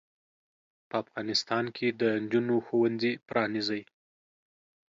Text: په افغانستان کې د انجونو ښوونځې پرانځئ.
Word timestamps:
په 0.89 0.95
افغانستان 1.03 1.65
کې 1.75 1.87
د 1.99 2.01
انجونو 2.17 2.55
ښوونځې 2.65 3.11
پرانځئ. 3.29 3.83